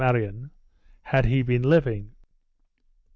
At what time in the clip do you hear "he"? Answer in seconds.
1.25-1.43